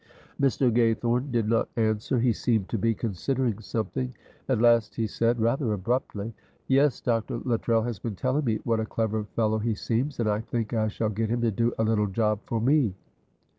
[0.41, 0.73] Mr.
[0.75, 4.11] Gaythorne did not answer; he seemed to be considering something;
[4.49, 6.33] at last he said, rather abruptly:
[6.67, 7.37] "Yes, Dr.
[7.45, 10.87] Luttrell has been telling me what a clever fellow he seems, and I think I
[10.87, 12.95] shall get him to do a little job for me.